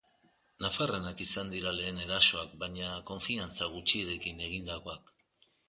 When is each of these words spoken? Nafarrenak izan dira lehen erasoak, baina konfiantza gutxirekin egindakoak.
Nafarrenak 0.63 1.21
izan 1.25 1.53
dira 1.55 1.73
lehen 1.81 1.99
erasoak, 2.07 2.57
baina 2.65 2.89
konfiantza 3.13 3.71
gutxirekin 3.77 4.45
egindakoak. 4.51 5.17